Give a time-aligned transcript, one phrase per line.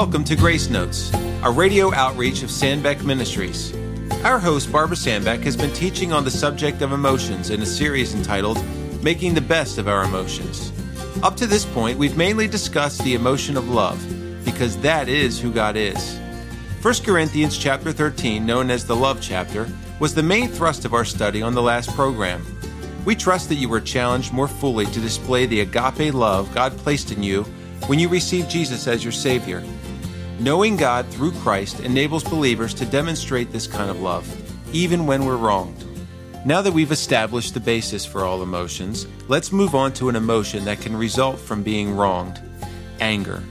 [0.00, 1.12] Welcome to Grace Notes,
[1.42, 3.76] a radio outreach of Sandbeck Ministries.
[4.24, 8.14] Our host, Barbara Sandbeck, has been teaching on the subject of emotions in a series
[8.14, 8.58] entitled
[9.02, 10.72] Making the Best of Our Emotions.
[11.22, 14.02] Up to this point, we've mainly discussed the emotion of love,
[14.42, 16.18] because that is who God is.
[16.80, 21.04] 1 Corinthians chapter 13, known as the love chapter, was the main thrust of our
[21.04, 22.42] study on the last program.
[23.04, 27.12] We trust that you were challenged more fully to display the agape love God placed
[27.12, 27.42] in you
[27.86, 29.62] when you received Jesus as your Savior.
[30.40, 34.26] Knowing God through Christ enables believers to demonstrate this kind of love,
[34.74, 35.84] even when we're wronged.
[36.46, 40.64] Now that we've established the basis for all emotions, let's move on to an emotion
[40.64, 42.40] that can result from being wronged
[43.00, 43.42] anger.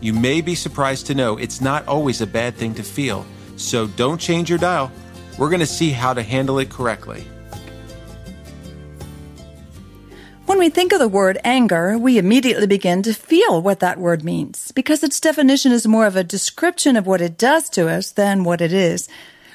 [0.00, 3.88] You may be surprised to know it's not always a bad thing to feel, so
[3.88, 4.92] don't change your dial.
[5.38, 7.26] We're going to see how to handle it correctly.
[10.46, 14.22] When we think of the word anger, we immediately begin to feel what that word
[14.22, 18.12] means, because its definition is more of a description of what it does to us
[18.12, 19.08] than what it is.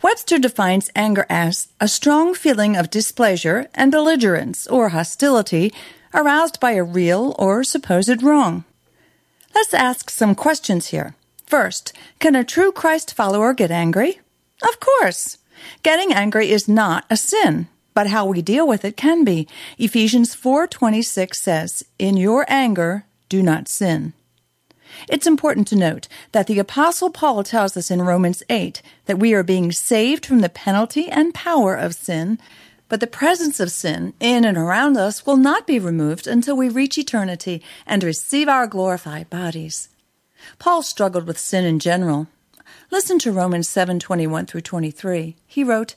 [0.00, 5.72] Webster defines anger as a strong feeling of displeasure and belligerence or hostility
[6.14, 8.64] aroused by a real or supposed wrong.
[9.56, 11.16] Let's ask some questions here.
[11.46, 14.20] First, can a true Christ follower get angry?
[14.62, 15.38] Of course.
[15.82, 19.48] Getting angry is not a sin but how we deal with it can be.
[19.78, 24.12] Ephesians 4:26 says, "In your anger, do not sin."
[25.08, 29.32] It's important to note that the apostle Paul tells us in Romans 8 that we
[29.32, 32.38] are being saved from the penalty and power of sin,
[32.90, 36.68] but the presence of sin in and around us will not be removed until we
[36.68, 39.88] reach eternity and receive our glorified bodies.
[40.58, 42.26] Paul struggled with sin in general.
[42.90, 45.36] Listen to Romans 7:21 through 23.
[45.46, 45.94] He wrote,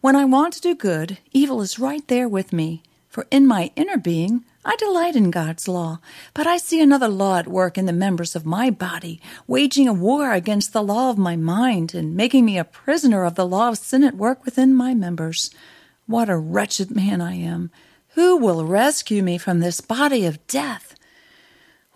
[0.00, 2.82] when I want to do good, evil is right there with me.
[3.08, 5.98] For in my inner being, I delight in God's law,
[6.34, 9.92] but I see another law at work in the members of my body, waging a
[9.92, 13.70] war against the law of my mind and making me a prisoner of the law
[13.70, 15.50] of sin at work within my members.
[16.06, 17.70] What a wretched man I am!
[18.10, 20.94] Who will rescue me from this body of death?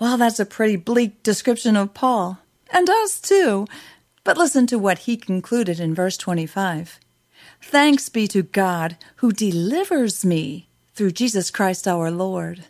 [0.01, 2.39] Well, that's a pretty bleak description of Paul,
[2.73, 3.67] and us too.
[4.25, 6.99] But listen to what he concluded in verse 25.
[7.63, 12.65] Thanks be to God who delivers me through Jesus Christ our Lord.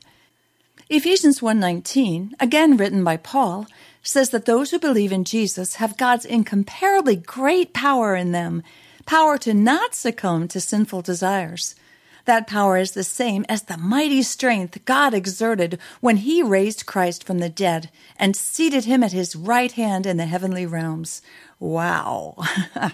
[0.88, 3.66] Ephesians 1:19, again written by Paul,
[4.02, 8.62] says that those who believe in Jesus have God's incomparably great power in them,
[9.06, 11.74] power to not succumb to sinful desires.
[12.26, 17.24] That power is the same as the mighty strength God exerted when he raised Christ
[17.24, 21.22] from the dead and seated him at his right hand in the heavenly realms.
[21.58, 22.36] Wow.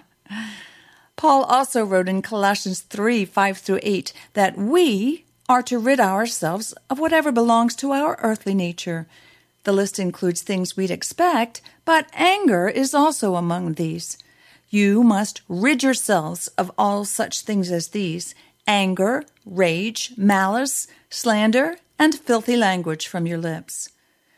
[1.18, 6.72] Paul also wrote in Colossians 3 5 through 8 that we are to rid ourselves
[6.88, 9.08] of whatever belongs to our earthly nature.
[9.64, 14.16] The list includes things we'd expect, but anger is also among these.
[14.70, 18.34] You must rid yourselves of all such things as these
[18.68, 23.90] anger, rage, malice, slander, and filthy language from your lips.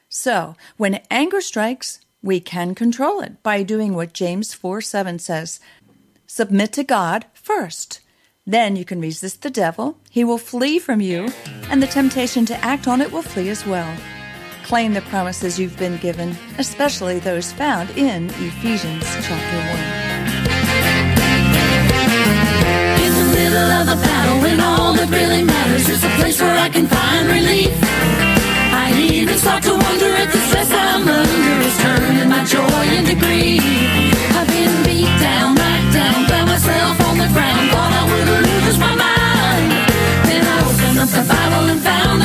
[0.09, 5.61] So, when anger strikes, we can control it by doing what James 4 7 says
[6.33, 7.99] Submit to God first.
[8.47, 11.29] Then you can resist the devil, he will flee from you,
[11.69, 13.93] and the temptation to act on it will flee as well.
[14.63, 19.75] Claim the promises you've been given, especially those found in Ephesians chapter 1.
[23.03, 26.57] In the middle of the battle, when all that really matters is a place where
[26.57, 27.77] I can find relief.
[28.71, 33.17] I even start to wonder if the stress I'm under is turning my joy into
[33.19, 33.67] grief.
[34.39, 38.95] I've been beat down down, found myself on the ground, thought I would lose my
[38.95, 39.71] mind.
[40.27, 42.20] Then I opened up the Bible and found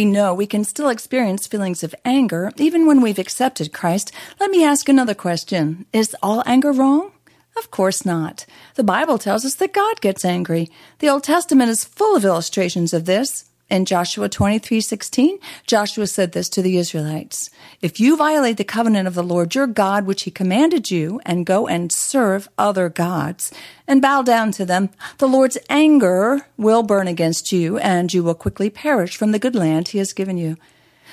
[0.00, 4.10] we know we can still experience feelings of anger even when we've accepted Christ,
[4.40, 5.84] let me ask another question.
[5.92, 7.12] Is all anger wrong?
[7.54, 8.46] Of course not.
[8.76, 10.70] The Bible tells us that God gets angry.
[11.00, 13.49] The Old Testament is full of illustrations of this.
[13.70, 17.50] In Joshua 23:16, Joshua said this to the Israelites:
[17.80, 21.46] If you violate the covenant of the Lord your God which he commanded you and
[21.46, 23.52] go and serve other gods
[23.86, 28.34] and bow down to them, the Lord's anger will burn against you and you will
[28.34, 30.56] quickly perish from the good land he has given you.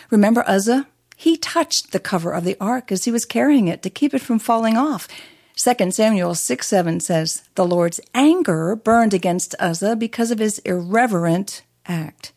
[0.09, 0.87] Remember Uzzah?
[1.15, 4.21] He touched the cover of the ark as he was carrying it to keep it
[4.21, 5.07] from falling off.
[5.55, 11.61] 2 Samuel 6 7 says, The Lord's anger burned against Uzzah because of his irreverent
[11.85, 12.33] act.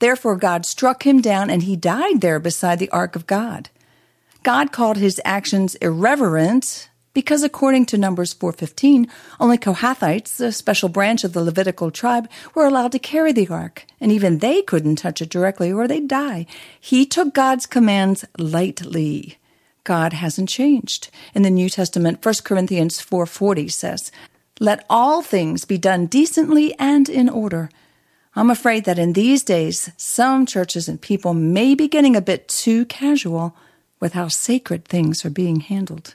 [0.00, 3.70] Therefore, God struck him down and he died there beside the ark of God.
[4.42, 9.06] God called his actions irreverent because according to Numbers 4:15,
[9.38, 13.84] only Kohathites, a special branch of the Levitical tribe, were allowed to carry the ark,
[14.00, 16.46] and even they couldn't touch it directly or they'd die.
[16.80, 19.38] He took God's commands lightly.
[19.84, 21.10] God hasn't changed.
[21.34, 24.12] In the New Testament, 1 Corinthians 4:40 says,
[24.60, 27.70] "Let all things be done decently and in order."
[28.34, 32.46] I'm afraid that in these days, some churches and people may be getting a bit
[32.46, 33.56] too casual
[33.98, 36.14] with how sacred things are being handled.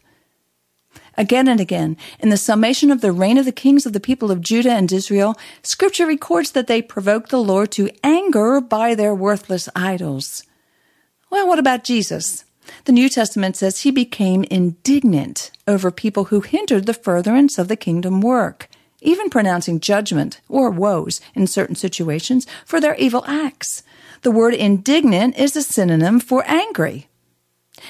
[1.18, 4.32] Again and again, in the summation of the reign of the kings of the people
[4.32, 9.16] of Judah and Israel, scripture records that they provoked the Lord to anger by their
[9.16, 10.44] worthless idols.
[11.30, 12.46] Well, what about Jesus?
[12.86, 17.76] The New Testament says he became indignant over people who hindered the furtherance of the
[17.76, 18.70] kingdom work
[19.06, 23.84] even pronouncing judgment or woes in certain situations for their evil acts.
[24.22, 27.07] The word indignant is a synonym for angry.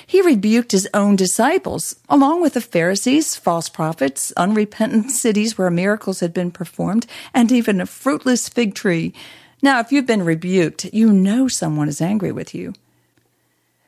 [0.08, 6.20] He rebuked his own disciples, along with the Pharisees, false prophets, unrepentant cities where miracles
[6.20, 9.14] had been performed, and even a fruitless fig tree.
[9.62, 12.74] Now, if you've been rebuked, you know someone is angry with you.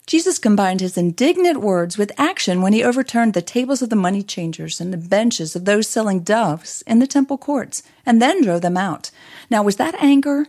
[0.07, 4.23] Jesus combined his indignant words with action when he overturned the tables of the money
[4.23, 8.61] changers and the benches of those selling doves in the temple courts, and then drove
[8.61, 9.11] them out.
[9.49, 10.47] Now, was that anger?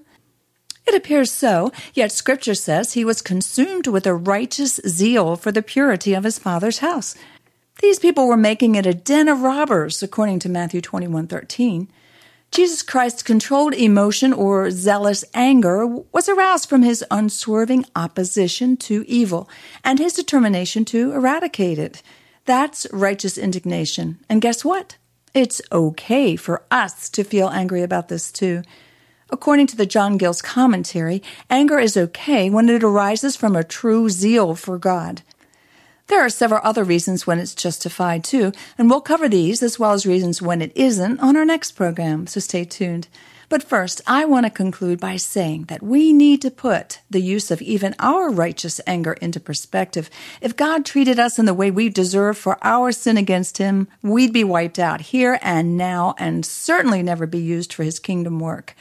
[0.87, 5.61] It appears so, yet Scripture says he was consumed with a righteous zeal for the
[5.61, 7.17] purity of his Father's house.
[7.83, 11.89] These people were making it a den of robbers, according to Matthew 21 13.
[12.51, 19.49] Jesus Christ's controlled emotion or zealous anger was aroused from his unswerving opposition to evil
[19.85, 22.03] and his determination to eradicate it.
[22.47, 24.19] That's righteous indignation.
[24.29, 24.97] And guess what?
[25.35, 28.63] It's okay for us to feel angry about this too.
[29.31, 34.09] According to the John Gill's commentary, anger is okay when it arises from a true
[34.09, 35.23] zeal for God.
[36.09, 39.93] There are several other reasons when it's justified too, and we'll cover these as well
[39.93, 43.09] as reasons when it isn't on our next program, so stay tuned.
[43.51, 47.51] But first, I want to conclude by saying that we need to put the use
[47.51, 50.09] of even our righteous anger into perspective.
[50.41, 54.33] If God treated us in the way we deserve for our sin against Him, we'd
[54.33, 58.75] be wiped out here and now and certainly never be used for His kingdom work.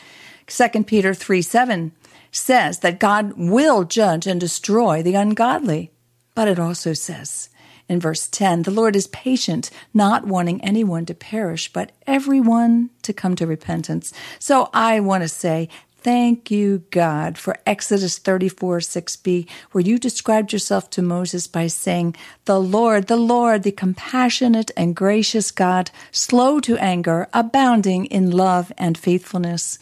[0.48, 1.92] 2 Peter 3 7
[2.32, 5.92] says that God will judge and destroy the ungodly.
[6.38, 7.50] But it also says
[7.90, 13.12] in verse 10 the Lord is patient, not wanting anyone to perish, but everyone to
[13.12, 14.14] come to repentance.
[14.38, 15.68] So I want to say,
[15.98, 22.16] Thank you, God, for Exodus 34 6b, where you described yourself to Moses by saying,
[22.46, 28.72] The Lord, the Lord, the compassionate and gracious God, slow to anger, abounding in love
[28.78, 29.80] and faithfulness.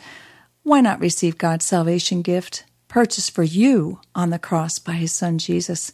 [0.63, 5.37] Why not receive God's salvation gift, purchased for you on the cross by his son
[5.37, 5.91] Jesus?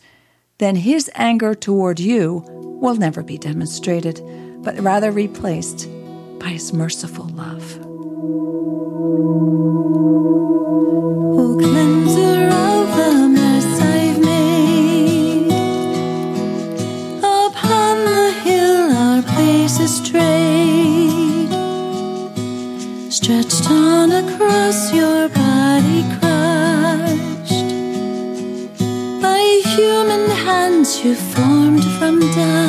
[0.62, 2.44] Then his anger toward you
[2.80, 4.22] will never be demonstrated,
[4.62, 5.90] but rather replaced
[6.40, 7.80] by his merciful love.
[11.40, 15.52] O cleanser of the mess I've made,
[17.24, 21.50] upon the hill our place is straight,
[23.12, 25.28] stretched on across your
[31.04, 32.61] you formed from dust.